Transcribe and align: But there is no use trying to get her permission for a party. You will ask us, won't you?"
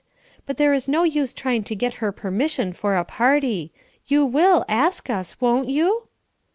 But 0.47 0.57
there 0.57 0.73
is 0.73 0.87
no 0.87 1.03
use 1.03 1.31
trying 1.31 1.63
to 1.65 1.75
get 1.75 1.93
her 2.01 2.11
permission 2.11 2.73
for 2.73 2.95
a 2.95 3.05
party. 3.05 3.71
You 4.07 4.25
will 4.25 4.65
ask 4.67 5.11
us, 5.11 5.39
won't 5.39 5.69
you?" 5.69 6.07